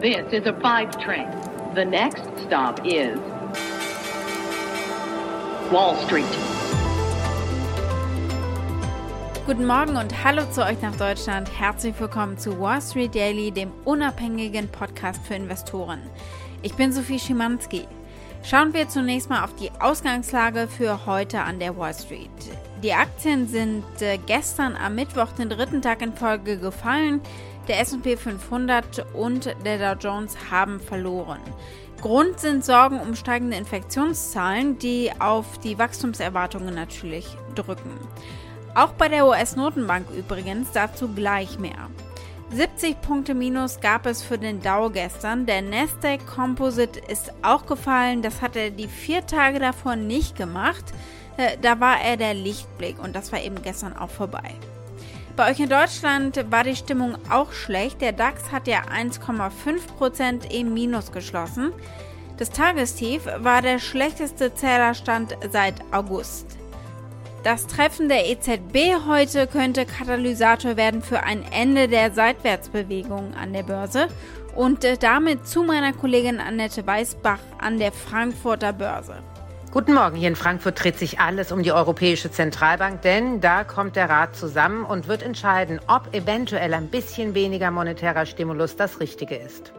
This 0.00 0.32
is 0.32 0.46
a 0.46 0.54
five 0.62 0.98
train. 0.98 1.28
The 1.74 1.84
next 1.84 2.22
stop 2.46 2.80
is 2.86 3.18
Wall 5.70 5.94
Street. 6.06 6.24
Guten 9.44 9.66
Morgen 9.66 9.98
und 9.98 10.24
hallo 10.24 10.50
zu 10.50 10.64
euch 10.64 10.80
nach 10.80 10.96
Deutschland. 10.96 11.50
Herzlich 11.60 12.00
willkommen 12.00 12.38
zu 12.38 12.58
Wall 12.58 12.80
Street 12.80 13.14
Daily, 13.14 13.50
dem 13.50 13.72
unabhängigen 13.84 14.68
Podcast 14.68 15.20
für 15.26 15.34
Investoren. 15.34 16.00
Ich 16.62 16.74
bin 16.76 16.94
Sophie 16.94 17.18
Schimanski. 17.18 17.86
Schauen 18.42 18.72
wir 18.72 18.88
zunächst 18.88 19.28
mal 19.28 19.44
auf 19.44 19.54
die 19.54 19.70
Ausgangslage 19.80 20.66
für 20.66 21.04
heute 21.04 21.42
an 21.42 21.58
der 21.58 21.76
Wall 21.76 21.94
Street. 21.94 22.30
Die 22.82 22.94
Aktien 22.94 23.46
sind 23.46 23.84
äh, 24.00 24.16
gestern 24.16 24.76
am 24.76 24.94
Mittwoch 24.94 25.32
den 25.32 25.50
dritten 25.50 25.82
Tag 25.82 26.00
in 26.00 26.14
Folge 26.14 26.58
gefallen. 26.58 27.20
Der 27.68 27.80
SP 27.84 28.16
500 28.16 29.04
und 29.14 29.54
der 29.64 29.94
Dow 29.94 30.00
Jones 30.00 30.36
haben 30.50 30.80
verloren. 30.80 31.40
Grund 32.00 32.40
sind 32.40 32.64
Sorgen 32.64 32.98
um 32.98 33.14
steigende 33.14 33.58
Infektionszahlen, 33.58 34.78
die 34.78 35.12
auf 35.18 35.58
die 35.58 35.78
Wachstumserwartungen 35.78 36.74
natürlich 36.74 37.26
drücken. 37.54 37.92
Auch 38.74 38.92
bei 38.92 39.08
der 39.08 39.26
US-Notenbank 39.26 40.06
übrigens, 40.16 40.70
dazu 40.72 41.08
gleich 41.08 41.58
mehr. 41.58 41.90
70 42.52 43.00
Punkte 43.00 43.34
Minus 43.34 43.80
gab 43.80 44.06
es 44.06 44.22
für 44.22 44.36
den 44.36 44.60
Dow 44.60 44.90
gestern. 44.90 45.46
Der 45.46 45.62
Nasdaq 45.62 46.26
Composite 46.26 46.98
ist 46.98 47.32
auch 47.42 47.64
gefallen. 47.64 48.22
Das 48.22 48.42
hat 48.42 48.56
er 48.56 48.70
die 48.70 48.88
vier 48.88 49.24
Tage 49.24 49.60
davor 49.60 49.94
nicht 49.94 50.36
gemacht. 50.36 50.84
Äh, 51.36 51.56
da 51.62 51.78
war 51.78 52.00
er 52.00 52.16
der 52.16 52.34
Lichtblick 52.34 52.98
und 53.02 53.14
das 53.14 53.30
war 53.30 53.40
eben 53.40 53.62
gestern 53.62 53.96
auch 53.96 54.10
vorbei. 54.10 54.54
Bei 55.36 55.52
euch 55.52 55.60
in 55.60 55.68
Deutschland 55.68 56.44
war 56.50 56.64
die 56.64 56.74
Stimmung 56.74 57.16
auch 57.30 57.52
schlecht. 57.52 58.00
Der 58.00 58.12
DAX 58.12 58.50
hat 58.50 58.66
ja 58.66 58.82
1,5% 58.82 60.50
im 60.52 60.74
Minus 60.74 61.12
geschlossen. 61.12 61.72
Das 62.36 62.50
Tagestief 62.50 63.26
war 63.38 63.62
der 63.62 63.78
schlechteste 63.78 64.52
Zählerstand 64.54 65.36
seit 65.52 65.76
August. 65.92 66.59
Das 67.42 67.66
Treffen 67.66 68.10
der 68.10 68.28
EZB 68.28 69.06
heute 69.08 69.46
könnte 69.46 69.86
Katalysator 69.86 70.76
werden 70.76 71.00
für 71.00 71.22
ein 71.22 71.42
Ende 71.50 71.88
der 71.88 72.12
Seitwärtsbewegung 72.12 73.32
an 73.32 73.54
der 73.54 73.62
Börse 73.62 74.08
und 74.54 74.84
äh, 74.84 74.98
damit 74.98 75.48
zu 75.48 75.62
meiner 75.62 75.94
Kollegin 75.94 76.38
Annette 76.38 76.86
Weißbach 76.86 77.38
an 77.58 77.78
der 77.78 77.92
Frankfurter 77.92 78.74
Börse. 78.74 79.22
Guten 79.72 79.94
Morgen. 79.94 80.16
Hier 80.16 80.28
in 80.28 80.36
Frankfurt 80.36 80.84
dreht 80.84 80.98
sich 80.98 81.18
alles 81.18 81.50
um 81.50 81.62
die 81.62 81.72
Europäische 81.72 82.30
Zentralbank, 82.30 83.00
denn 83.00 83.40
da 83.40 83.64
kommt 83.64 83.96
der 83.96 84.10
Rat 84.10 84.36
zusammen 84.36 84.84
und 84.84 85.08
wird 85.08 85.22
entscheiden, 85.22 85.80
ob 85.86 86.12
eventuell 86.12 86.74
ein 86.74 86.88
bisschen 86.88 87.34
weniger 87.34 87.70
monetärer 87.70 88.26
Stimulus 88.26 88.76
das 88.76 89.00
Richtige 89.00 89.36
ist. 89.36 89.72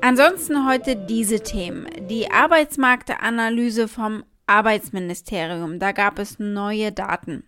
Ansonsten 0.00 0.66
heute 0.66 0.96
diese 0.96 1.40
Themen. 1.40 1.86
Die 2.08 2.30
Arbeitsmarktanalyse 2.30 3.88
vom 3.88 4.22
Arbeitsministerium. 4.48 5.78
Da 5.78 5.92
gab 5.92 6.18
es 6.18 6.38
neue 6.38 6.92
Daten. 6.92 7.44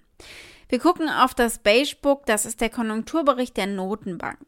Wir 0.69 0.79
gucken 0.79 1.09
auf 1.09 1.35
das 1.35 1.59
Beige 1.59 1.97
Book, 2.01 2.27
das 2.27 2.47
ist 2.47 2.61
der 2.61 2.71
Konjunkturbericht 2.71 3.57
der 3.57 3.67
Notenbank. 3.67 4.47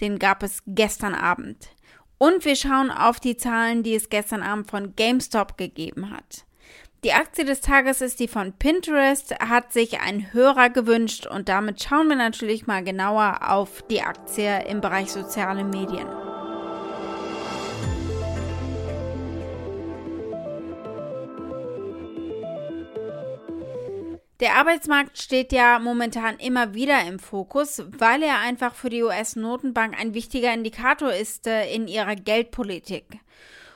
Den 0.00 0.18
gab 0.18 0.42
es 0.42 0.62
gestern 0.66 1.14
Abend. 1.14 1.70
Und 2.18 2.44
wir 2.44 2.56
schauen 2.56 2.90
auf 2.90 3.20
die 3.20 3.36
Zahlen, 3.36 3.82
die 3.82 3.94
es 3.94 4.10
gestern 4.10 4.42
Abend 4.42 4.70
von 4.70 4.94
GameStop 4.94 5.56
gegeben 5.56 6.10
hat. 6.10 6.44
Die 7.04 7.14
Aktie 7.14 7.44
des 7.44 7.60
Tages 7.60 8.00
ist 8.00 8.20
die 8.20 8.28
von 8.28 8.52
Pinterest, 8.52 9.34
hat 9.40 9.72
sich 9.72 10.00
ein 10.00 10.32
Hörer 10.32 10.70
gewünscht 10.70 11.26
und 11.26 11.48
damit 11.48 11.82
schauen 11.82 12.08
wir 12.08 12.16
natürlich 12.16 12.68
mal 12.68 12.84
genauer 12.84 13.40
auf 13.50 13.82
die 13.90 14.02
Aktie 14.02 14.64
im 14.66 14.80
Bereich 14.80 15.10
soziale 15.10 15.64
Medien. 15.64 16.06
Der 24.42 24.56
Arbeitsmarkt 24.56 25.18
steht 25.18 25.52
ja 25.52 25.78
momentan 25.78 26.36
immer 26.38 26.74
wieder 26.74 27.06
im 27.06 27.20
Fokus, 27.20 27.80
weil 27.96 28.24
er 28.24 28.40
einfach 28.40 28.74
für 28.74 28.90
die 28.90 29.04
US-Notenbank 29.04 29.96
ein 29.96 30.14
wichtiger 30.14 30.52
Indikator 30.52 31.12
ist 31.12 31.46
äh, 31.46 31.72
in 31.72 31.86
ihrer 31.86 32.16
Geldpolitik. 32.16 33.20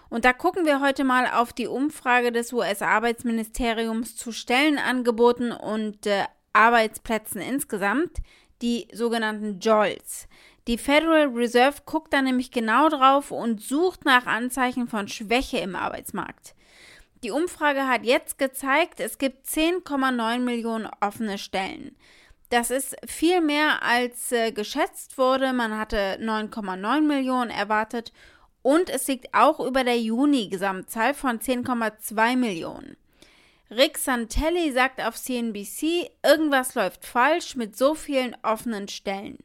Und 0.08 0.24
da 0.24 0.32
gucken 0.32 0.66
wir 0.66 0.80
heute 0.80 1.04
mal 1.04 1.28
auf 1.28 1.52
die 1.52 1.68
Umfrage 1.68 2.32
des 2.32 2.52
US-Arbeitsministeriums 2.52 4.16
zu 4.16 4.32
Stellenangeboten 4.32 5.52
und 5.52 6.04
äh, 6.04 6.24
Arbeitsplätzen 6.52 7.40
insgesamt, 7.40 8.18
die 8.60 8.88
sogenannten 8.92 9.60
JOLs. 9.60 10.26
Die 10.66 10.78
Federal 10.78 11.28
Reserve 11.28 11.82
guckt 11.86 12.12
da 12.12 12.22
nämlich 12.22 12.50
genau 12.50 12.88
drauf 12.88 13.30
und 13.30 13.62
sucht 13.62 14.04
nach 14.04 14.26
Anzeichen 14.26 14.88
von 14.88 15.06
Schwäche 15.06 15.58
im 15.58 15.76
Arbeitsmarkt. 15.76 16.55
Die 17.26 17.32
Umfrage 17.32 17.88
hat 17.88 18.04
jetzt 18.04 18.38
gezeigt, 18.38 19.00
es 19.00 19.18
gibt 19.18 19.48
10,9 19.48 20.38
Millionen 20.38 20.88
offene 21.00 21.38
Stellen. 21.38 21.96
Das 22.50 22.70
ist 22.70 22.94
viel 23.04 23.40
mehr 23.40 23.82
als 23.82 24.30
äh, 24.30 24.52
geschätzt 24.52 25.18
wurde. 25.18 25.52
Man 25.52 25.76
hatte 25.76 26.20
9,9 26.20 27.00
Millionen 27.00 27.50
erwartet 27.50 28.12
und 28.62 28.90
es 28.90 29.08
liegt 29.08 29.34
auch 29.34 29.58
über 29.58 29.82
der 29.82 29.98
Juni-Gesamtzahl 29.98 31.14
von 31.14 31.40
10,2 31.40 32.36
Millionen. 32.36 32.96
Rick 33.72 33.98
Santelli 33.98 34.70
sagt 34.70 35.02
auf 35.02 35.16
CNBC, 35.16 36.08
irgendwas 36.24 36.76
läuft 36.76 37.04
falsch 37.04 37.56
mit 37.56 37.76
so 37.76 37.96
vielen 37.96 38.36
offenen 38.44 38.86
Stellen. 38.86 39.38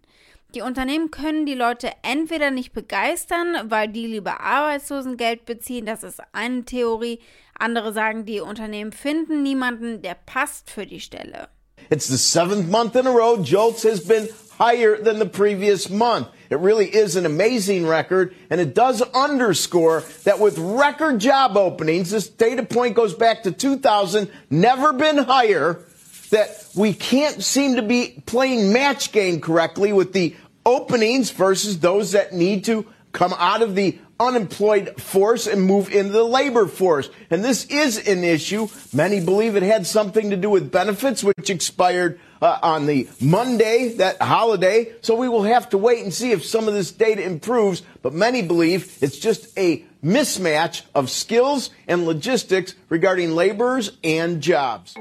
Die 0.53 0.61
Unternehmen 0.61 1.11
können 1.11 1.45
die 1.45 1.53
Leute 1.53 1.91
entweder 2.03 2.51
nicht 2.51 2.73
begeistern, 2.73 3.55
weil 3.69 3.87
die 3.87 4.05
lieber 4.05 4.41
Arbeitslosengeld 4.41 5.45
beziehen, 5.45 5.85
das 5.85 6.03
ist 6.03 6.19
eine 6.33 6.65
Theorie. 6.65 7.19
Andere 7.57 7.93
sagen, 7.93 8.25
die 8.25 8.41
Unternehmen 8.41 8.91
finden 8.91 9.43
niemanden, 9.43 10.01
der 10.01 10.15
passt 10.25 10.69
für 10.69 10.85
die 10.85 10.99
Stelle. 10.99 11.47
It's 11.89 12.07
the 12.07 12.17
seventh 12.17 12.69
month 12.69 12.95
in 12.95 13.07
a 13.07 13.11
row 13.11 13.37
Jolts 13.41 13.83
has 13.83 14.05
been 14.05 14.27
higher 14.59 15.01
than 15.01 15.19
the 15.19 15.25
previous 15.25 15.89
month. 15.89 16.27
It 16.49 16.59
really 16.59 16.87
is 16.87 17.15
an 17.15 17.25
amazing 17.25 17.87
record, 17.87 18.33
and 18.49 18.59
it 18.59 18.75
does 18.75 19.01
underscore 19.13 20.03
that 20.25 20.39
with 20.39 20.57
record 20.57 21.19
job 21.19 21.55
openings, 21.55 22.11
this 22.11 22.27
data 22.27 22.63
point 22.63 22.93
goes 22.93 23.13
back 23.13 23.43
to 23.43 23.51
2000, 23.53 24.29
never 24.49 24.91
been 24.91 25.17
higher, 25.17 25.85
that 26.31 26.67
we 26.75 26.93
can't 26.93 27.43
seem 27.43 27.75
to 27.75 27.81
be 27.81 28.21
playing 28.25 28.73
match 28.73 29.11
game 29.11 29.39
correctly 29.39 29.93
with 29.93 30.13
the 30.13 30.35
openings 30.65 31.31
versus 31.31 31.79
those 31.79 32.11
that 32.13 32.33
need 32.33 32.65
to 32.65 32.85
come 33.11 33.33
out 33.37 33.61
of 33.61 33.75
the 33.75 33.97
unemployed 34.19 35.01
force 35.01 35.47
and 35.47 35.63
move 35.63 35.91
into 35.91 36.11
the 36.11 36.23
labor 36.23 36.67
force. 36.67 37.09
And 37.29 37.43
this 37.43 37.65
is 37.65 38.07
an 38.07 38.23
issue. 38.23 38.67
Many 38.93 39.19
believe 39.19 39.55
it 39.55 39.63
had 39.63 39.87
something 39.87 40.29
to 40.29 40.37
do 40.37 40.49
with 40.49 40.71
benefits, 40.71 41.23
which 41.23 41.49
expired 41.49 42.19
uh, 42.41 42.59
on 42.61 42.85
the 42.85 43.09
Monday, 43.19 43.95
that 43.97 44.21
holiday. 44.21 44.93
So 45.01 45.15
we 45.15 45.27
will 45.27 45.43
have 45.43 45.69
to 45.71 45.77
wait 45.77 46.03
and 46.03 46.13
see 46.13 46.31
if 46.31 46.45
some 46.45 46.67
of 46.67 46.73
this 46.73 46.91
data 46.91 47.23
improves. 47.23 47.81
But 48.03 48.13
many 48.13 48.43
believe 48.43 48.97
it's 49.01 49.17
just 49.17 49.57
a 49.57 49.83
mismatch 50.03 50.83
of 50.93 51.09
skills 51.09 51.71
and 51.87 52.05
logistics 52.05 52.75
regarding 52.89 53.31
laborers 53.31 53.91
and 54.03 54.39
jobs. 54.41 54.95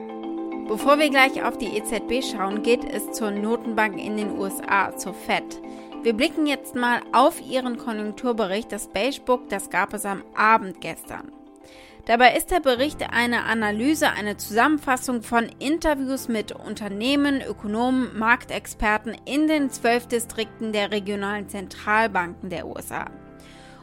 Bevor 0.71 1.01
wir 1.01 1.11
gleich 1.11 1.43
auf 1.43 1.59
die 1.59 1.77
EZB 1.77 2.23
schauen, 2.25 2.63
geht 2.63 2.85
es 2.85 3.11
zur 3.11 3.33
Notenbank 3.33 3.99
in 3.99 4.17
den 4.17 4.39
USA, 4.39 4.97
zur 4.97 5.15
Fed. 5.15 5.61
Wir 6.05 6.13
blicken 6.13 6.47
jetzt 6.47 6.77
mal 6.77 7.01
auf 7.11 7.41
Ihren 7.41 7.77
Konjunkturbericht, 7.77 8.71
das 8.71 8.87
Beige 8.87 9.21
das 9.49 9.71
gab 9.71 9.93
es 9.95 10.05
am 10.05 10.23
Abend 10.37 10.81
gestern. 10.81 11.33
Dabei 12.07 12.37
ist 12.37 12.53
der 12.53 12.61
Bericht 12.61 13.03
eine 13.13 13.47
Analyse, 13.47 14.13
eine 14.13 14.37
Zusammenfassung 14.37 15.23
von 15.23 15.51
Interviews 15.59 16.29
mit 16.29 16.53
Unternehmen, 16.53 17.43
Ökonomen, 17.43 18.17
Marktexperten 18.17 19.17
in 19.25 19.49
den 19.49 19.71
zwölf 19.71 20.07
Distrikten 20.07 20.73
der 20.73 20.93
regionalen 20.93 21.49
Zentralbanken 21.49 22.49
der 22.49 22.69
USA. 22.69 23.07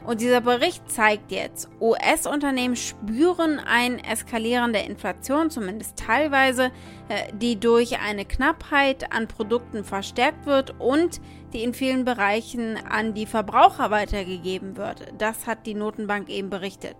Und 0.07 0.21
dieser 0.21 0.39
Bericht 0.39 0.89
zeigt 0.89 1.33
jetzt, 1.33 1.67
US-Unternehmen 1.81 2.77
spüren 2.77 3.59
eine 3.59 4.01
eskalierende 4.05 4.79
Inflation, 4.79 5.49
zumindest 5.49 5.97
teilweise, 5.97 6.71
äh, 7.09 7.29
die 7.33 7.59
durch 7.59 7.99
eine 7.99 8.23
Knappheit 8.23 9.11
an 9.11 9.27
Produkten 9.27 9.83
verstärkt 9.83 10.45
wird 10.45 10.73
und 10.79 11.19
die 11.51 11.61
in 11.61 11.73
vielen 11.73 12.05
Bereichen 12.05 12.77
an 12.89 13.15
die 13.15 13.25
Verbraucher 13.25 13.91
weitergegeben 13.91 14.77
wird. 14.77 15.11
Das 15.17 15.45
hat 15.45 15.65
die 15.65 15.73
Notenbank 15.73 16.29
eben 16.29 16.49
berichtet. 16.49 16.95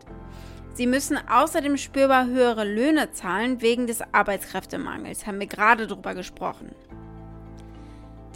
Sie 0.73 0.85
müssen 0.85 1.17
außerdem 1.29 1.77
spürbar 1.77 2.25
höhere 2.25 2.65
Löhne 2.65 3.11
zahlen 3.11 3.61
wegen 3.61 3.87
des 3.87 4.01
Arbeitskräftemangels, 4.11 5.25
haben 5.25 5.39
wir 5.39 5.47
gerade 5.47 5.87
darüber 5.87 6.13
gesprochen. 6.13 6.75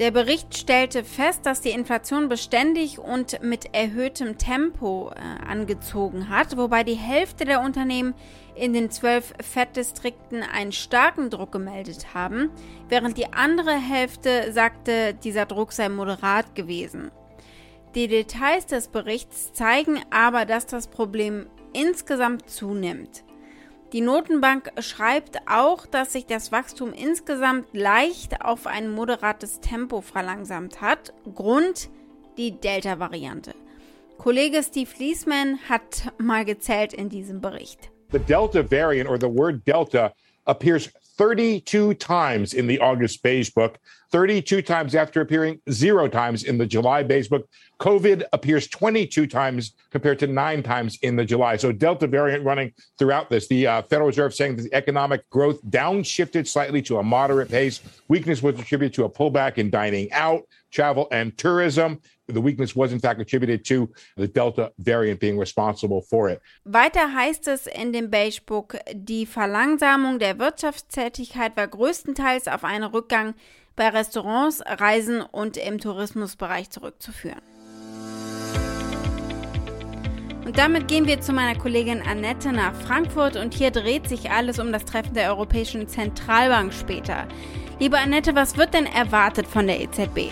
Der 0.01 0.09
Bericht 0.09 0.57
stellte 0.57 1.03
fest, 1.03 1.45
dass 1.45 1.61
die 1.61 1.69
Inflation 1.69 2.27
beständig 2.27 2.97
und 2.97 3.43
mit 3.43 3.75
erhöhtem 3.75 4.39
Tempo 4.39 5.11
äh, 5.11 5.47
angezogen 5.47 6.27
hat, 6.27 6.57
wobei 6.57 6.83
die 6.83 6.95
Hälfte 6.95 7.45
der 7.45 7.61
Unternehmen 7.61 8.15
in 8.55 8.73
den 8.73 8.89
zwölf 8.89 9.31
Fettdistrikten 9.39 10.41
einen 10.41 10.71
starken 10.71 11.29
Druck 11.29 11.51
gemeldet 11.51 12.15
haben, 12.15 12.49
während 12.89 13.15
die 13.15 13.31
andere 13.31 13.75
Hälfte 13.75 14.51
sagte, 14.51 15.13
dieser 15.13 15.45
Druck 15.45 15.71
sei 15.71 15.87
moderat 15.87 16.55
gewesen. 16.55 17.11
Die 17.93 18.07
Details 18.07 18.65
des 18.65 18.87
Berichts 18.87 19.53
zeigen 19.53 19.99
aber, 20.09 20.45
dass 20.45 20.65
das 20.65 20.87
Problem 20.87 21.45
insgesamt 21.73 22.49
zunimmt. 22.49 23.23
Die 23.93 23.99
Notenbank 23.99 24.71
schreibt 24.79 25.39
auch, 25.47 25.85
dass 25.85 26.13
sich 26.13 26.25
das 26.25 26.53
Wachstum 26.53 26.93
insgesamt 26.93 27.67
leicht 27.73 28.41
auf 28.41 28.65
ein 28.65 28.89
moderates 28.89 29.59
Tempo 29.59 29.99
verlangsamt 29.99 30.79
hat. 30.79 31.13
Grund 31.35 31.89
die 32.37 32.51
Delta-Variante. 32.57 33.53
Kollege 34.17 34.63
Steve 34.63 34.89
Leisman 34.97 35.59
hat 35.67 36.13
mal 36.17 36.45
gezählt 36.45 36.93
in 36.93 37.09
diesem 37.09 37.41
Bericht. 37.41 37.91
The 38.13 38.19
Delta 38.19 38.63
variant 38.63 39.09
or 39.09 39.19
the 39.19 39.27
word 39.27 39.67
Delta 39.67 40.13
appears 40.45 40.89
32 41.17 41.93
times 41.95 42.53
in 42.53 42.67
the 42.67 42.79
August 42.79 43.21
beige 43.23 43.49
book, 43.49 43.77
32 44.11 44.61
times 44.61 44.95
after 44.95 45.21
appearing 45.21 45.59
zero 45.69 46.07
times 46.07 46.43
in 46.43 46.57
the 46.57 46.65
July 46.65 47.03
beige 47.03 47.27
book. 47.27 47.47
COVID 47.79 48.23
appears 48.33 48.67
22 48.67 49.27
times 49.27 49.73
compared 49.89 50.19
to 50.19 50.27
nine 50.27 50.61
times 50.61 50.97
in 51.01 51.15
the 51.15 51.25
July. 51.25 51.57
So 51.57 51.71
Delta 51.71 52.07
variant 52.07 52.43
running 52.43 52.73
throughout 52.99 53.29
this. 53.29 53.47
The 53.47 53.67
uh, 53.67 53.81
Federal 53.83 54.07
Reserve 54.07 54.33
saying 54.33 54.57
that 54.57 54.63
the 54.63 54.73
economic 54.73 55.27
growth 55.29 55.63
downshifted 55.65 56.47
slightly 56.47 56.81
to 56.83 56.97
a 56.97 57.03
moderate 57.03 57.49
pace. 57.49 57.79
Weakness 58.07 58.43
was 58.43 58.59
attributed 58.59 58.93
to 58.95 59.05
a 59.05 59.09
pullback 59.09 59.57
in 59.57 59.69
dining 59.69 60.11
out, 60.11 60.43
travel, 60.71 61.07
and 61.11 61.37
tourism. 61.37 62.01
The 62.33 62.43
weakness 62.43 62.75
was 62.75 62.91
in 62.91 62.99
fact 62.99 63.19
attributed 63.19 63.65
to 63.65 63.89
the 64.17 64.27
Delta 64.27 64.71
variant 64.77 65.19
being 65.19 65.39
responsible 65.39 66.01
for 66.01 66.29
it. 66.29 66.41
Weiter 66.63 67.13
heißt 67.13 67.47
es 67.47 67.67
in 67.67 67.93
dem 67.93 68.09
Beige 68.09 68.41
Book, 68.45 68.77
die 68.93 69.25
Verlangsamung 69.25 70.19
der 70.19 70.39
Wirtschaftstätigkeit 70.39 71.55
war 71.57 71.67
größtenteils 71.67 72.47
auf 72.47 72.63
einen 72.63 72.85
Rückgang 72.85 73.33
bei 73.75 73.89
Restaurants, 73.89 74.61
Reisen 74.65 75.21
und 75.21 75.57
im 75.57 75.79
Tourismusbereich 75.79 76.69
zurückzuführen. 76.69 77.41
Und 80.45 80.57
damit 80.57 80.87
gehen 80.87 81.07
wir 81.07 81.21
zu 81.21 81.33
meiner 81.33 81.57
Kollegin 81.57 82.01
Annette 82.01 82.51
nach 82.51 82.73
Frankfurt 82.73 83.35
und 83.37 83.53
hier 83.53 83.71
dreht 83.71 84.09
sich 84.09 84.31
alles 84.31 84.59
um 84.59 84.71
das 84.71 84.85
Treffen 84.85 85.13
der 85.13 85.29
Europäischen 85.29 85.87
Zentralbank 85.87 86.73
später. 86.73 87.27
Liebe 87.79 87.97
Annette, 87.97 88.35
was 88.35 88.57
wird 88.57 88.73
denn 88.73 88.85
erwartet 88.85 89.47
von 89.47 89.67
der 89.67 89.79
EZB? 89.79 90.31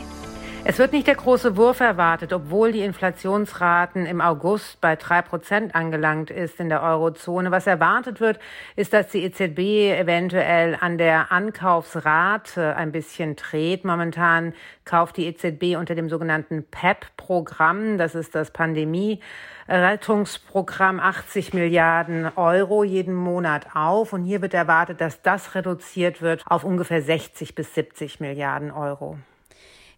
Es 0.66 0.78
wird 0.78 0.92
nicht 0.92 1.08
der 1.08 1.16
große 1.16 1.56
Wurf 1.56 1.80
erwartet, 1.80 2.34
obwohl 2.34 2.74
die 2.74 2.82
Inflationsraten 2.82 4.06
im 4.06 4.20
August 4.20 4.82
bei 4.82 4.98
drei 4.98 5.22
Prozent 5.22 5.74
angelangt 5.74 6.30
ist 6.32 6.60
in 6.60 6.68
der 6.68 6.84
Eurozone. 6.84 7.50
Was 7.50 7.66
erwartet 7.66 8.20
wird, 8.20 8.40
ist, 8.76 8.92
dass 8.92 9.08
die 9.08 9.24
EZB 9.24 9.98
eventuell 9.98 10.78
an 10.80 10.98
der 10.98 11.32
Ankaufsrate 11.32 12.76
ein 12.76 12.92
bisschen 12.92 13.38
dreht. 13.38 13.86
Momentan 13.86 14.54
kauft 14.84 15.18
die 15.18 15.28
EZB 15.28 15.78
unter 15.78 15.96
dem 15.96 16.10
sogenannten 16.10 16.66
PEP-Programm, 16.70 17.98
das 17.98 18.14
ist 18.14 18.36
das 18.36 18.52
Pandemie 18.52 19.22
Rettungsprogramm 19.70 21.00
80 21.00 21.54
Milliarden 21.54 22.30
Euro 22.36 22.84
jeden 22.84 23.14
Monat 23.14 23.76
auf. 23.76 24.14
Und 24.14 24.26
hier 24.26 24.42
wird 24.42 24.54
erwartet, 24.54 25.00
dass 25.00 25.22
das 25.22 25.56
reduziert 25.56 26.22
wird 26.22 26.44
auf 26.48 26.64
ungefähr 26.64 27.02
60 27.02 27.56
bis 27.56 27.74
70 27.76 28.20
Milliarden 28.20 28.72
Euro. 28.72 29.18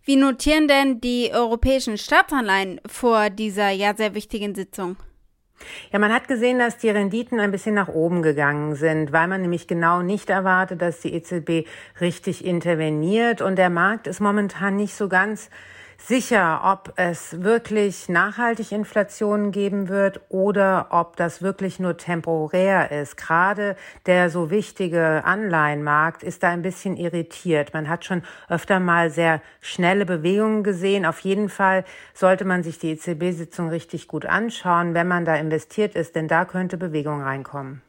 Wie 0.04 0.16
notieren 0.16 0.68
denn 0.68 1.00
die 1.00 1.32
europäischen 1.32 1.98
Staatsanleihen 1.98 2.82
vor 2.88 3.30
dieser 3.30 3.70
ja 3.70 3.96
sehr 3.96 4.16
wichtigen 4.16 4.56
Sitzung? 4.56 4.98
Ja, 5.92 6.00
man 6.00 6.12
hat 6.12 6.28
gesehen, 6.28 6.58
dass 6.58 6.78
die 6.78 6.90
Renditen 6.90 7.40
ein 7.40 7.52
bisschen 7.52 7.76
nach 7.76 7.88
oben 7.88 8.24
gegangen 8.24 8.74
sind, 8.76 9.12
weil 9.12 9.28
man 9.28 9.42
nämlich 9.42 9.68
genau 9.68 10.02
nicht 10.02 10.32
erwartet, 10.32 10.82
dass 10.82 11.02
die 11.02 11.14
EZB 11.14 11.68
richtig 12.00 12.44
interveniert. 12.44 13.42
Und 13.42 13.58
der 13.58 13.70
Markt 13.70 14.08
ist 14.08 14.22
momentan 14.22 14.76
nicht 14.76 14.96
so 14.96 15.08
ganz 15.08 15.52
sicher, 16.08 16.62
ob 16.64 16.94
es 16.96 17.42
wirklich 17.44 18.10
nachhaltig 18.10 18.72
Inflation 18.72 19.52
geben 19.52 19.88
wird 19.88 20.22
oder 20.30 20.88
ob 20.90 21.16
das 21.16 21.42
wirklich 21.42 21.80
nur 21.80 21.98
temporär 21.98 22.92
ist. 22.92 23.18
Gerade 23.18 23.76
der 24.06 24.30
so 24.30 24.50
wichtige 24.50 25.24
Anleihenmarkt 25.26 26.24
ist 26.24 26.44
da 26.44 26.50
ein 26.50 26.62
bisschen 26.62 26.98
irritiert. 26.98 27.74
Man 27.74 27.90
hat 27.90 28.06
schon 28.06 28.24
öfter 28.50 28.80
mal 28.80 29.10
sehr 29.10 29.42
schnelle 29.60 30.06
Bewegungen 30.06 30.64
gesehen. 30.64 31.06
Auf 31.06 31.20
jeden 31.20 31.50
Fall 31.50 31.86
sollte 32.14 32.46
man 32.46 32.64
sich 32.64 32.80
die 32.80 32.92
EZB-Sitzung 32.92 33.70
richtig 33.70 34.08
gut 34.08 34.26
anschauen, 34.26 34.94
wenn 34.94 35.08
man 35.08 35.26
da 35.26 35.36
investiert 35.36 35.96
ist, 35.96 36.16
denn 36.16 36.28
da 36.28 36.46
könnte 36.46 36.78
Bewegung 36.78 37.22
reinkommen. 37.22 37.82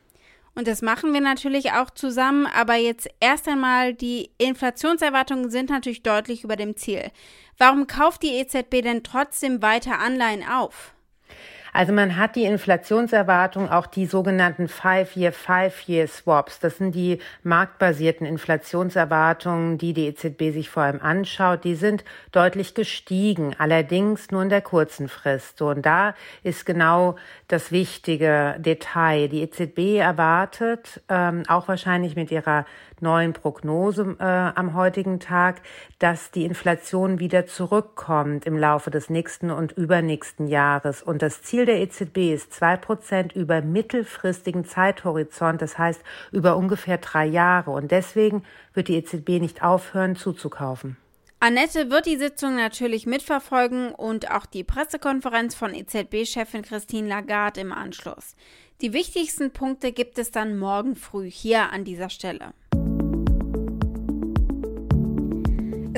Und 0.54 0.68
das 0.68 0.82
machen 0.82 1.14
wir 1.14 1.22
natürlich 1.22 1.72
auch 1.72 1.90
zusammen, 1.90 2.46
aber 2.46 2.74
jetzt 2.74 3.08
erst 3.20 3.48
einmal, 3.48 3.94
die 3.94 4.30
Inflationserwartungen 4.36 5.50
sind 5.50 5.70
natürlich 5.70 6.02
deutlich 6.02 6.44
über 6.44 6.56
dem 6.56 6.76
Ziel. 6.76 7.10
Warum 7.56 7.86
kauft 7.86 8.22
die 8.22 8.34
EZB 8.34 8.82
denn 8.82 9.02
trotzdem 9.02 9.62
weiter 9.62 9.98
Anleihen 9.98 10.46
auf? 10.46 10.92
Also 11.74 11.94
man 11.94 12.18
hat 12.18 12.36
die 12.36 12.44
Inflationserwartung, 12.44 13.70
auch 13.70 13.86
die 13.86 14.04
sogenannten 14.04 14.68
Five-Year, 14.68 15.32
Five-Year-Swaps. 15.32 16.60
Das 16.60 16.76
sind 16.76 16.94
die 16.94 17.18
marktbasierten 17.44 18.26
Inflationserwartungen, 18.26 19.78
die 19.78 19.94
die 19.94 20.08
EZB 20.08 20.52
sich 20.52 20.68
vor 20.68 20.82
allem 20.82 21.00
anschaut. 21.00 21.64
Die 21.64 21.74
sind 21.74 22.04
deutlich 22.30 22.74
gestiegen, 22.74 23.56
allerdings 23.56 24.30
nur 24.30 24.42
in 24.42 24.50
der 24.50 24.60
kurzen 24.60 25.08
Frist. 25.08 25.62
Und 25.62 25.86
da 25.86 26.14
ist 26.42 26.66
genau 26.66 27.16
das 27.48 27.72
wichtige 27.72 28.56
Detail. 28.58 29.28
Die 29.28 29.40
EZB 29.40 29.98
erwartet, 29.98 31.00
ähm, 31.08 31.42
auch 31.48 31.68
wahrscheinlich 31.68 32.16
mit 32.16 32.30
ihrer 32.30 32.66
neuen 33.00 33.32
Prognose 33.32 34.16
äh, 34.18 34.24
am 34.24 34.74
heutigen 34.74 35.20
Tag, 35.20 35.60
dass 35.98 36.30
die 36.30 36.44
Inflation 36.44 37.18
wieder 37.18 37.46
zurückkommt 37.46 38.46
im 38.46 38.56
Laufe 38.56 38.90
des 38.90 39.10
nächsten 39.10 39.50
und 39.50 39.72
übernächsten 39.72 40.46
Jahres. 40.46 41.02
Und 41.02 41.20
das 41.20 41.42
Ziel 41.42 41.61
der 41.64 41.80
EZB 41.80 42.32
ist 42.32 42.52
zwei 42.52 42.76
Prozent 42.76 43.32
über 43.32 43.62
mittelfristigen 43.62 44.64
Zeithorizont, 44.64 45.62
das 45.62 45.78
heißt 45.78 46.02
über 46.30 46.56
ungefähr 46.56 46.98
drei 46.98 47.26
Jahre. 47.26 47.70
Und 47.70 47.90
deswegen 47.90 48.44
wird 48.74 48.88
die 48.88 48.96
EZB 48.96 49.40
nicht 49.40 49.62
aufhören 49.62 50.16
zuzukaufen. 50.16 50.96
Annette 51.40 51.90
wird 51.90 52.06
die 52.06 52.18
Sitzung 52.18 52.54
natürlich 52.54 53.04
mitverfolgen 53.04 53.90
und 53.92 54.30
auch 54.30 54.46
die 54.46 54.62
Pressekonferenz 54.62 55.56
von 55.56 55.74
EZB-Chefin 55.74 56.62
Christine 56.62 57.08
Lagarde 57.08 57.60
im 57.60 57.72
Anschluss. 57.72 58.36
Die 58.80 58.92
wichtigsten 58.92 59.50
Punkte 59.50 59.90
gibt 59.90 60.18
es 60.18 60.30
dann 60.30 60.56
morgen 60.56 60.94
früh 60.94 61.28
hier 61.28 61.70
an 61.70 61.84
dieser 61.84 62.10
Stelle. 62.10 62.52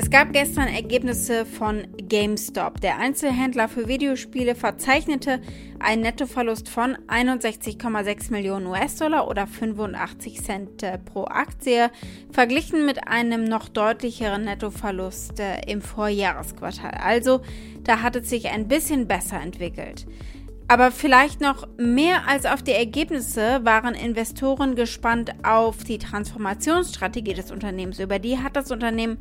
Es 0.05 0.11
gab 0.11 0.33
gestern 0.33 0.67
Ergebnisse 0.67 1.47
von 1.47 1.87
GameStop. 1.97 2.79
Der 2.79 2.99
Einzelhändler 2.99 3.67
für 3.67 3.87
Videospiele 3.87 4.53
verzeichnete 4.53 5.41
einen 5.79 6.03
Nettoverlust 6.03 6.69
von 6.69 6.95
61,6 7.07 8.31
Millionen 8.31 8.67
US-Dollar 8.67 9.27
oder 9.27 9.47
85 9.47 10.43
Cent 10.43 10.83
äh, 10.83 10.99
pro 10.99 11.23
Aktie, 11.23 11.89
verglichen 12.31 12.85
mit 12.85 13.07
einem 13.07 13.45
noch 13.45 13.67
deutlicheren 13.67 14.43
Nettoverlust 14.43 15.39
äh, 15.39 15.61
im 15.65 15.81
Vorjahresquartal. 15.81 16.91
Also 17.03 17.41
da 17.83 18.03
hat 18.03 18.15
es 18.15 18.29
sich 18.29 18.49
ein 18.49 18.67
bisschen 18.67 19.07
besser 19.07 19.41
entwickelt. 19.41 20.05
Aber 20.67 20.91
vielleicht 20.91 21.41
noch 21.41 21.67
mehr 21.77 22.27
als 22.27 22.47
auf 22.47 22.63
die 22.63 22.71
Ergebnisse 22.71 23.59
waren 23.63 23.93
Investoren 23.93 24.75
gespannt 24.75 25.31
auf 25.43 25.83
die 25.83 25.99
Transformationsstrategie 25.99 27.35
des 27.35 27.51
Unternehmens. 27.51 27.99
Über 27.99 28.17
die 28.17 28.39
hat 28.39 28.55
das 28.55 28.71
Unternehmen 28.71 29.19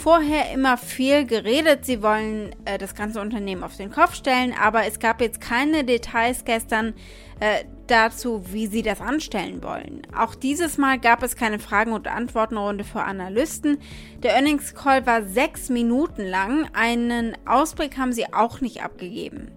vorher 0.00 0.50
immer 0.52 0.76
viel 0.76 1.26
geredet. 1.26 1.84
Sie 1.84 2.02
wollen 2.02 2.54
äh, 2.64 2.78
das 2.78 2.94
ganze 2.94 3.20
Unternehmen 3.20 3.62
auf 3.62 3.76
den 3.76 3.90
Kopf 3.90 4.14
stellen, 4.14 4.54
aber 4.58 4.86
es 4.86 4.98
gab 4.98 5.20
jetzt 5.20 5.40
keine 5.40 5.84
Details 5.84 6.44
gestern 6.44 6.94
äh, 7.40 7.64
dazu, 7.86 8.42
wie 8.52 8.66
sie 8.66 8.82
das 8.82 9.00
anstellen 9.00 9.62
wollen. 9.62 10.02
Auch 10.16 10.34
dieses 10.34 10.78
Mal 10.78 10.98
gab 10.98 11.22
es 11.22 11.36
keine 11.36 11.58
Fragen- 11.58 11.92
und 11.92 12.08
Antwortenrunde 12.08 12.84
für 12.84 13.02
Analysten. 13.02 13.78
Der 14.22 14.34
Earnings 14.34 14.74
Call 14.74 15.06
war 15.06 15.22
sechs 15.22 15.68
Minuten 15.68 16.24
lang. 16.24 16.68
Einen 16.72 17.36
Ausblick 17.46 17.98
haben 17.98 18.12
sie 18.12 18.32
auch 18.32 18.60
nicht 18.60 18.82
abgegeben. 18.82 19.50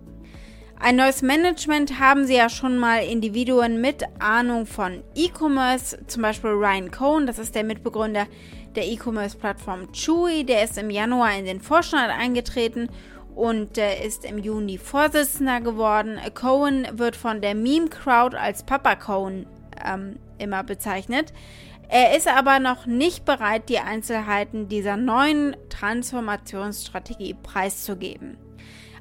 Ein 0.79 0.97
neues 0.97 1.21
Management 1.21 1.99
haben 2.01 2.25
sie 2.25 2.35
ja 2.35 2.49
schon 2.49 2.77
mal 2.77 3.05
Individuen 3.05 3.79
mit 3.79 4.03
Ahnung 4.19 4.65
von 4.65 5.01
E-Commerce, 5.15 5.97
zum 6.07 6.23
Beispiel 6.23 6.49
Ryan 6.49 6.91
Cohen, 6.91 7.25
das 7.25 7.39
ist 7.39 7.55
der 7.55 7.63
Mitbegründer 7.63 8.27
der 8.75 8.87
E-Commerce-Plattform 8.87 9.91
Chewy. 9.91 10.43
Der 10.43 10.63
ist 10.63 10.77
im 10.77 10.89
Januar 10.89 11.37
in 11.37 11.45
den 11.45 11.61
Vorstand 11.61 12.11
eingetreten 12.11 12.89
und 13.35 13.77
äh, 13.77 14.05
ist 14.05 14.25
im 14.25 14.37
Juni 14.37 14.77
Vorsitzender 14.77 15.61
geworden. 15.61 16.19
Cohen 16.33 16.87
wird 16.93 17.15
von 17.15 17.41
der 17.41 17.55
Meme-Crowd 17.55 18.37
als 18.37 18.63
Papa 18.63 18.95
Cohen 18.95 19.45
ähm, 19.83 20.19
immer 20.37 20.63
bezeichnet. 20.63 21.33
Er 21.89 22.15
ist 22.17 22.27
aber 22.27 22.59
noch 22.59 22.85
nicht 22.85 23.25
bereit, 23.25 23.69
die 23.69 23.79
Einzelheiten 23.79 24.67
dieser 24.67 24.97
neuen 24.97 25.55
Transformationsstrategie 25.69 27.35
preiszugeben. 27.35 28.37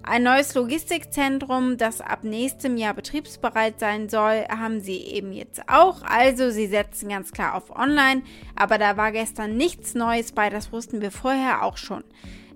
Ein 0.04 0.24
neues 0.24 0.54
Logistikzentrum, 0.54 1.76
das 1.76 2.00
ab 2.00 2.24
nächstem 2.24 2.76
Jahr 2.76 2.92
betriebsbereit 2.92 3.78
sein 3.78 4.08
soll, 4.08 4.44
haben 4.48 4.80
sie 4.80 4.96
eben 4.96 5.32
jetzt 5.32 5.68
auch. 5.68 6.02
Also 6.02 6.50
sie 6.50 6.66
setzen 6.66 7.08
ganz 7.08 7.30
klar 7.30 7.54
auf 7.54 7.70
Online, 7.70 8.22
aber 8.56 8.78
da 8.78 8.96
war 8.96 9.12
gestern 9.12 9.56
nichts 9.56 9.94
Neues 9.94 10.32
bei, 10.32 10.50
das 10.50 10.72
wussten 10.72 11.00
wir 11.00 11.12
vorher 11.12 11.62
auch 11.62 11.76
schon. 11.76 12.02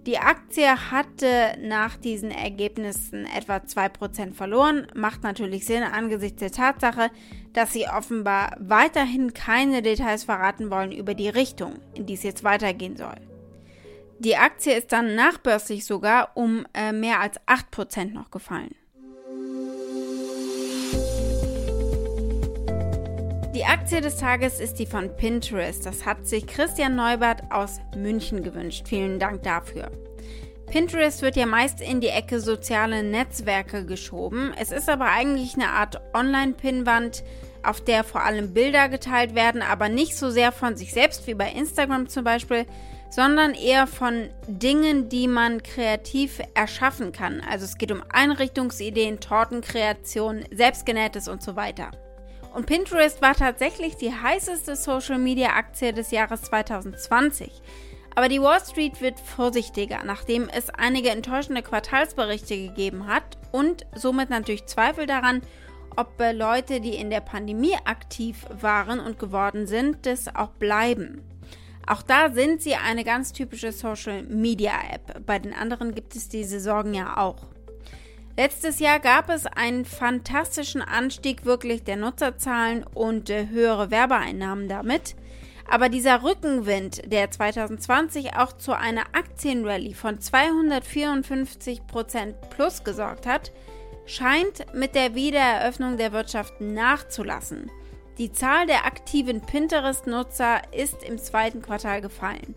Die 0.06 0.18
Aktie 0.18 0.90
hatte 0.90 1.56
nach 1.60 1.96
diesen 1.96 2.30
Ergebnissen 2.32 3.26
etwa 3.26 3.56
2% 3.56 4.34
verloren, 4.34 4.88
macht 4.94 5.22
natürlich 5.22 5.66
Sinn 5.66 5.82
angesichts 5.84 6.40
der 6.40 6.52
Tatsache, 6.52 7.10
dass 7.52 7.72
sie 7.72 7.88
offenbar 7.88 8.56
weiterhin 8.58 9.34
keine 9.34 9.82
Details 9.82 10.24
verraten 10.24 10.70
wollen 10.70 10.92
über 10.92 11.14
die 11.14 11.28
Richtung, 11.28 11.74
in 11.94 12.06
die 12.06 12.14
es 12.14 12.22
jetzt 12.24 12.44
weitergehen 12.44 12.96
soll. 12.96 13.16
Die 14.18 14.36
Aktie 14.36 14.72
ist 14.72 14.92
dann 14.92 15.14
nachbörslich 15.14 15.84
sogar 15.84 16.30
um 16.34 16.66
äh, 16.72 16.92
mehr 16.92 17.20
als 17.20 17.38
8% 17.46 18.14
noch 18.14 18.30
gefallen. 18.30 18.74
Die 23.54 23.64
Aktie 23.64 24.00
des 24.00 24.16
Tages 24.16 24.58
ist 24.58 24.78
die 24.78 24.86
von 24.86 25.14
Pinterest. 25.16 25.84
Das 25.84 26.06
hat 26.06 26.26
sich 26.26 26.46
Christian 26.46 26.96
Neubert 26.96 27.42
aus 27.50 27.80
München 27.94 28.42
gewünscht. 28.42 28.86
Vielen 28.88 29.18
Dank 29.18 29.42
dafür. 29.42 29.90
Pinterest 30.66 31.20
wird 31.22 31.36
ja 31.36 31.46
meist 31.46 31.80
in 31.80 32.00
die 32.00 32.08
Ecke 32.08 32.40
soziale 32.40 33.02
Netzwerke 33.02 33.84
geschoben. 33.84 34.52
Es 34.58 34.72
ist 34.72 34.88
aber 34.88 35.06
eigentlich 35.06 35.54
eine 35.54 35.68
Art 35.68 36.00
Online-Pinnwand, 36.14 37.22
auf 37.62 37.82
der 37.82 38.02
vor 38.02 38.22
allem 38.22 38.54
Bilder 38.54 38.88
geteilt 38.88 39.34
werden, 39.34 39.62
aber 39.62 39.88
nicht 39.88 40.16
so 40.16 40.30
sehr 40.30 40.52
von 40.52 40.76
sich 40.76 40.92
selbst 40.92 41.26
wie 41.26 41.34
bei 41.34 41.50
Instagram 41.50 42.08
zum 42.08 42.24
Beispiel, 42.24 42.66
sondern 43.08 43.54
eher 43.54 43.86
von 43.86 44.28
Dingen, 44.46 45.08
die 45.08 45.28
man 45.28 45.62
kreativ 45.62 46.40
erschaffen 46.54 47.12
kann. 47.12 47.40
Also 47.48 47.64
es 47.64 47.78
geht 47.78 47.92
um 47.92 48.02
Einrichtungsideen, 48.08 49.20
Tortenkreation, 49.20 50.44
selbstgenähtes 50.52 51.28
und 51.28 51.42
so 51.42 51.56
weiter. 51.56 51.90
Und 52.54 52.66
Pinterest 52.66 53.20
war 53.20 53.34
tatsächlich 53.34 53.96
die 53.96 54.12
heißeste 54.12 54.76
Social-Media-Aktie 54.76 55.92
des 55.92 56.10
Jahres 56.10 56.42
2020. 56.42 57.50
Aber 58.14 58.30
die 58.30 58.40
Wall 58.40 58.60
Street 58.60 59.02
wird 59.02 59.20
vorsichtiger, 59.20 60.02
nachdem 60.02 60.48
es 60.48 60.70
einige 60.70 61.10
enttäuschende 61.10 61.62
Quartalsberichte 61.62 62.56
gegeben 62.56 63.06
hat 63.06 63.36
und 63.52 63.84
somit 63.94 64.30
natürlich 64.30 64.64
Zweifel 64.64 65.04
daran, 65.04 65.42
ob 65.96 66.18
Leute, 66.32 66.80
die 66.80 66.94
in 66.94 67.10
der 67.10 67.20
Pandemie 67.20 67.76
aktiv 67.84 68.46
waren 68.60 69.00
und 69.00 69.18
geworden 69.18 69.66
sind, 69.66 70.06
das 70.06 70.34
auch 70.34 70.50
bleiben. 70.50 71.22
Auch 71.86 72.02
da 72.02 72.30
sind 72.30 72.60
sie 72.60 72.74
eine 72.74 73.04
ganz 73.04 73.32
typische 73.32 73.70
Social 73.70 74.24
Media 74.24 74.72
App. 74.92 75.24
Bei 75.24 75.38
den 75.38 75.54
anderen 75.54 75.94
gibt 75.94 76.16
es 76.16 76.28
diese 76.28 76.58
Sorgen 76.58 76.94
ja 76.94 77.16
auch. 77.16 77.46
Letztes 78.36 78.80
Jahr 78.80 79.00
gab 79.00 79.30
es 79.30 79.46
einen 79.46 79.86
fantastischen 79.86 80.82
Anstieg 80.82 81.46
wirklich 81.46 81.84
der 81.84 81.96
Nutzerzahlen 81.96 82.84
und 82.84 83.30
äh, 83.30 83.48
höhere 83.48 83.90
Werbeeinnahmen 83.90 84.68
damit. 84.68 85.16
Aber 85.68 85.88
dieser 85.88 86.22
Rückenwind, 86.22 87.10
der 87.10 87.30
2020 87.30 88.36
auch 88.36 88.52
zu 88.52 88.76
einer 88.76 89.04
Aktienrallye 89.12 89.94
von 89.94 90.18
254% 90.18 92.34
plus 92.50 92.84
gesorgt 92.84 93.26
hat, 93.26 93.52
scheint 94.04 94.66
mit 94.74 94.94
der 94.94 95.14
Wiedereröffnung 95.14 95.96
der 95.96 96.12
Wirtschaft 96.12 96.60
nachzulassen. 96.60 97.70
Die 98.18 98.32
Zahl 98.32 98.66
der 98.66 98.86
aktiven 98.86 99.42
Pinterest-Nutzer 99.42 100.72
ist 100.72 101.02
im 101.02 101.18
zweiten 101.18 101.60
Quartal 101.60 102.00
gefallen. 102.00 102.54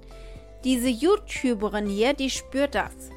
Diese 0.63 0.87
YouTuberin 0.87 1.87
hier, 1.87 2.13
die 2.13 2.29
spürt 2.29 2.75
das. 2.75 3.09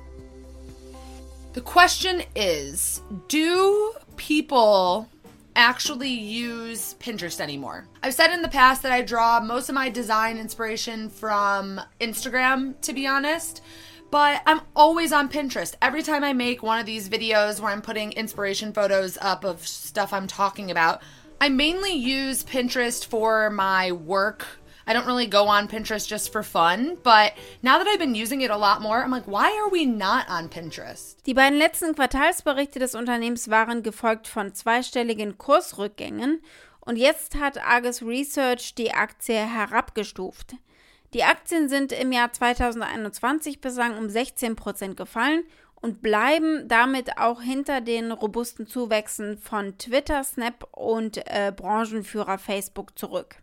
The 1.55 1.61
question 1.61 2.23
is 2.35 3.03
Do 3.29 3.95
people 4.17 5.07
actually 5.55 6.09
use 6.11 6.95
Pinterest 6.99 7.41
anymore? 7.41 7.87
I've 8.03 8.15
said 8.15 8.33
in 8.33 8.43
the 8.43 8.49
past 8.49 8.83
that 8.83 8.93
I 8.93 9.03
draw 9.03 9.39
most 9.39 9.69
of 9.69 9.75
my 9.75 9.89
design 9.89 10.37
inspiration 10.37 11.11
from 11.11 11.81
Instagram, 12.01 12.75
to 12.81 12.93
be 12.93 13.07
honest. 13.07 13.63
But 14.11 14.43
I'm 14.47 14.61
always 14.75 15.13
on 15.13 15.29
Pinterest. 15.29 15.75
Every 15.81 16.03
time 16.03 16.25
I 16.25 16.33
make 16.33 16.63
one 16.63 16.79
of 16.79 16.87
these 16.87 17.09
videos 17.09 17.61
where 17.61 17.73
I'm 17.73 17.81
putting 17.81 18.13
inspiration 18.13 18.73
photos 18.73 19.17
up 19.21 19.45
of 19.45 19.67
stuff 19.67 20.13
I'm 20.13 20.27
talking 20.27 20.71
about, 20.71 21.03
I 21.43 21.49
mainly 21.49 21.91
use 21.91 22.45
Pinterest 22.45 23.05
for 23.05 23.51
my 23.51 23.91
work 23.91 24.47
I 24.87 24.93
don't 24.93 25.07
really 25.07 25.27
go 25.27 25.49
on 25.49 25.67
Pinterest 25.67 26.07
just 26.07 26.31
for 26.31 26.45
fun, 26.45 26.99
but 27.03 27.33
now 27.63 27.79
that 27.79 27.89
I've 27.89 27.99
been 27.99 28.15
using 28.15 28.43
it 28.43 28.51
a 28.53 28.57
lot 28.57 28.81
more, 28.81 29.03
I'm 29.03 29.11
like, 29.11 29.27
why 29.27 29.47
are 29.47 29.69
we 29.69 29.85
not 29.85 30.29
on 30.29 30.49
Pinterest? 30.49 31.17
Die 31.25 31.35
beiden 31.35 31.59
letzten 31.59 31.97
Quartalsberichte 31.97 32.79
des 32.79 32.95
Unternehmens 32.95 33.49
waren 33.49 33.83
gefolgt 33.83 34.29
von 34.29 34.55
zweistelligen 34.55 35.37
Kursrückgängen 35.37 36.43
und 36.81 36.97
jetzt 36.97 37.35
hat 37.35 37.59
Argus 37.59 38.03
Research 38.03 38.77
die 38.77 38.93
Aktie 38.93 39.35
herabgestuft. 39.37 40.55
Die 41.13 41.25
Aktien 41.25 41.69
sind 41.69 41.91
im 41.91 42.13
Jahr 42.13 42.33
2021 42.33 43.61
bislang 43.61 43.99
um 43.99 44.09
16 44.09 44.55
Prozent 44.55 44.97
gefallen 44.97 45.43
und 45.83 46.01
bleiben 46.01 46.69
damit 46.69 47.19
auch 47.19 47.43
hinter 47.43 47.81
den 47.81 48.12
robusten 48.12 48.67
Zuwächsen 48.67 49.37
von 49.37 49.77
Twitter, 49.79 50.25
Snap 50.25 50.69
und 50.71 51.19
äh, 51.27 51.53
Branchenführer 51.55 52.39
Facebook 52.39 52.99
zurück. 52.99 53.37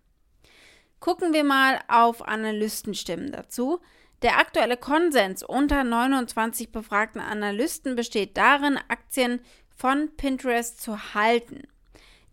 Gucken 1.00 1.34
wir 1.34 1.44
mal 1.44 1.80
auf 1.88 2.28
Analystenstimmen 2.28 3.32
dazu. 3.32 3.80
Der 4.22 4.38
aktuelle 4.38 4.78
Konsens 4.78 5.44
unter 5.44 5.84
29 5.84 6.72
befragten 6.72 7.22
Analysten 7.22 7.96
besteht 7.96 8.36
darin, 8.36 8.78
Aktien 8.88 9.40
von 9.76 10.10
Pinterest 10.18 10.82
zu 10.82 11.14
halten. 11.14 11.64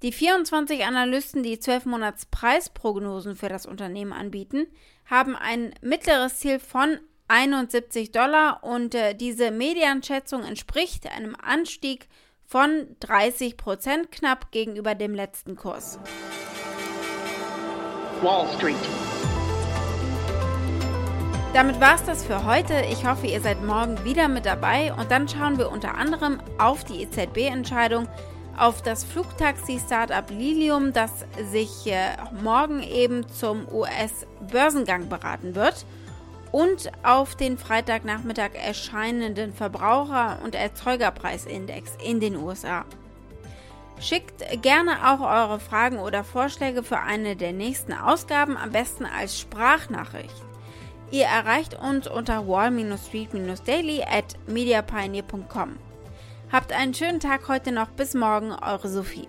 Die 0.03 0.13
24 0.13 0.85
Analysten, 0.85 1.43
die 1.43 1.59
12 1.59 1.87
Monats 1.87 2.27
Preisprognosen 2.27 3.35
für 3.35 3.49
das 3.49 3.67
Unternehmen 3.67 4.13
anbieten, 4.13 4.67
haben 5.07 5.35
ein 5.37 5.75
mittleres 5.81 6.39
Ziel 6.39 6.59
von 6.59 6.99
71 7.29 8.13
Dollar 8.13 8.63
und 8.63 8.95
äh, 8.95 9.15
diese 9.15 9.51
Medianschätzung 9.51 10.45
entspricht 10.45 11.11
einem 11.11 11.35
Anstieg 11.35 12.09
von 12.47 12.87
30 13.01 13.57
Prozent 13.57 14.13
knapp 14.13 14.53
gegenüber 14.53 14.95
dem 14.95 15.15
letzten 15.15 15.57
Kurs. 15.57 15.99
Wall 18.23 18.47
Street. 18.57 18.77
Damit 21.53 21.81
war 21.81 21.97
es 21.97 22.05
das 22.05 22.25
für 22.25 22.45
heute. 22.45 22.85
Ich 22.93 23.05
hoffe, 23.07 23.27
ihr 23.27 23.41
seid 23.41 23.63
morgen 23.65 24.05
wieder 24.05 24.29
mit 24.29 24.47
dabei 24.47 24.93
und 24.93 25.11
dann 25.11 25.27
schauen 25.27 25.59
wir 25.59 25.73
unter 25.73 25.97
anderem 25.97 26.39
auf 26.59 26.85
die 26.85 27.03
EZB-Entscheidung, 27.03 28.07
auf 28.57 28.83
das 28.83 29.05
Flugtaxi-Startup 29.05 30.31
Lilium, 30.31 30.93
das 30.93 31.25
sich 31.51 31.87
äh, 31.87 32.17
morgen 32.43 32.83
eben 32.83 33.29
zum 33.29 33.67
US-Börsengang 33.73 35.09
beraten 35.09 35.55
wird 35.55 35.85
und 36.57 36.91
auf 37.03 37.35
den 37.35 37.59
Freitagnachmittag 37.59 38.53
erscheinenden 38.55 39.53
Verbraucher- 39.53 40.39
und 40.43 40.55
Erzeugerpreisindex 40.55 41.99
in 42.03 42.19
den 42.19 42.35
USA. 42.35 42.87
Schickt 44.01 44.43
gerne 44.63 45.13
auch 45.13 45.21
eure 45.21 45.61
Fragen 45.61 45.99
oder 45.99 46.25
Vorschläge 46.25 46.83
für 46.83 47.01
eine 47.01 47.37
der 47.37 47.53
nächsten 47.53 47.93
Ausgaben, 47.93 48.57
am 48.57 48.71
besten 48.71 49.05
als 49.05 49.39
Sprachnachricht. 49.39 50.43
Ihr 51.11 51.27
erreicht 51.27 51.75
uns 51.79 52.09
unter 52.09 52.49
wall-street-daily 52.49 54.05
at 54.05 54.37
mediapioneer.com. 54.47 55.77
Habt 56.51 56.73
einen 56.73 56.95
schönen 56.95 57.21
Tag 57.21 57.49
heute 57.49 57.71
noch. 57.71 57.91
Bis 57.91 58.15
morgen, 58.15 58.53
eure 58.53 58.89
Sophie. 58.89 59.29